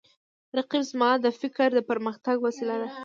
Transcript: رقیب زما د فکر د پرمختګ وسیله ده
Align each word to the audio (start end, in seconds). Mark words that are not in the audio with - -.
رقیب 0.57 0.83
زما 0.91 1.11
د 1.19 1.27
فکر 1.39 1.67
د 1.75 1.79
پرمختګ 1.89 2.35
وسیله 2.41 2.75
ده 2.81 2.89